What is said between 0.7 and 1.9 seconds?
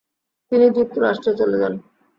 যুক্তরাষ্ট্রে চলে যান।